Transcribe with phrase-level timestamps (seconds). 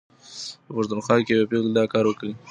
[0.65, 2.27] په پښتونخوا کې یوې پېغلې دا کار وکړ.